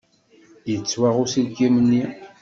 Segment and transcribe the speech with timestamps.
[0.71, 2.03] Yettwaɣ uselkim-nni.